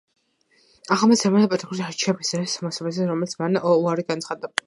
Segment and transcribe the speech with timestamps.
[0.95, 4.53] ახალმა სეიმმა პილსუდსკი აირჩია პრეზიდენტის პოსტზე, რომელზეც მან უარი განაცხადა.